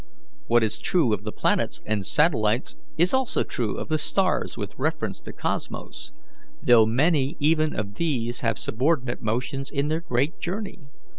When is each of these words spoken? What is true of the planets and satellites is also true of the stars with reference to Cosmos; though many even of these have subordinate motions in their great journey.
What 0.47 0.63
is 0.63 0.79
true 0.79 1.13
of 1.13 1.23
the 1.25 1.31
planets 1.31 1.79
and 1.85 2.03
satellites 2.03 2.75
is 2.97 3.13
also 3.13 3.43
true 3.43 3.77
of 3.77 3.87
the 3.87 3.99
stars 3.99 4.57
with 4.57 4.73
reference 4.79 5.19
to 5.19 5.31
Cosmos; 5.31 6.11
though 6.63 6.87
many 6.87 7.37
even 7.39 7.75
of 7.79 7.93
these 7.97 8.39
have 8.41 8.57
subordinate 8.57 9.21
motions 9.21 9.69
in 9.69 9.89
their 9.89 10.01
great 10.01 10.39
journey. 10.39 10.79